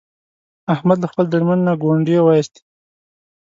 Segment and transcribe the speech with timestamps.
[0.73, 2.63] احمد له خپل درمند نه ګونډی و ایستلا.